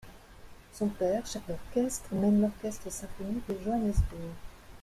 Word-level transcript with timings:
Son 0.73 0.87
père, 0.87 1.27
chef 1.27 1.43
d'orchestre, 1.47 2.09
mène 2.13 2.41
l'Orchestre 2.41 2.91
symphonique 2.91 3.47
de 3.47 3.55
Johannesburg. 3.63 4.33